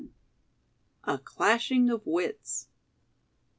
[1.03, 2.67] A CLASHING OF WITS.